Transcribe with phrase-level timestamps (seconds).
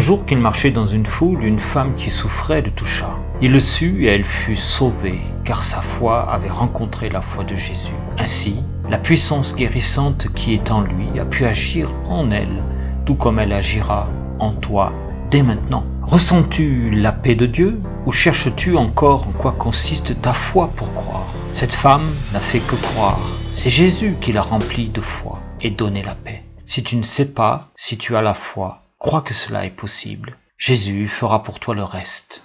[0.00, 3.10] jour qu'il marchait dans une foule, une femme qui souffrait le toucha.
[3.40, 7.56] Il le sut et elle fut sauvée, car sa foi avait rencontré la foi de
[7.56, 7.92] Jésus.
[8.18, 8.56] Ainsi,
[8.88, 12.62] la puissance guérissante qui est en lui a pu agir en elle,
[13.04, 14.08] tout comme elle agira
[14.38, 14.92] en toi
[15.30, 15.84] dès maintenant.
[16.02, 21.26] Ressens-tu la paix de Dieu ou cherches-tu encore en quoi consiste ta foi pour croire?
[21.52, 23.20] Cette femme n'a fait que croire.
[23.52, 26.42] C'est Jésus qui l'a remplie de foi et donné la paix.
[26.66, 30.36] Si tu ne sais pas, si tu as la foi, crois que cela est possible.
[30.58, 32.40] Jésus fera pour toi le reste.